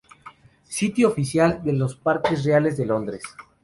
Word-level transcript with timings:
Sitio 0.67 1.09
oficial 1.09 1.63
de 1.63 1.73
los 1.73 1.95
Parques 1.95 2.43
Reales 2.43 2.75
de 2.75 2.87
Londres 2.87 3.21